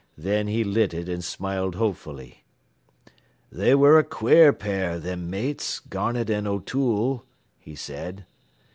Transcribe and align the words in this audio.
Then 0.17 0.47
he 0.47 0.63
lit 0.63 0.95
it 0.95 1.07
and 1.07 1.23
smiled 1.23 1.75
hopefully. 1.75 2.43
"They 3.51 3.75
ware 3.75 3.99
a 3.99 4.03
quare 4.03 4.51
pair, 4.51 4.97
them 4.97 5.29
mates, 5.29 5.79
Garnett 5.79 6.27
an' 6.31 6.47
O'Toole," 6.47 7.23
he 7.59 7.75
said. 7.75 8.25